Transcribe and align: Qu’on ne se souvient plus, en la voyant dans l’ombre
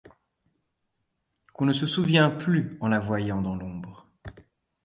Qu’on 1.53 1.65
ne 1.65 1.71
se 1.73 1.85
souvient 1.85 2.31
plus, 2.31 2.75
en 2.81 2.87
la 2.87 2.99
voyant 2.99 3.39
dans 3.43 3.53
l’ombre 3.55 4.07